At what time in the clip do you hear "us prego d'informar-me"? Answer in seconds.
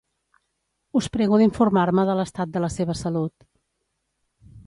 0.99-2.07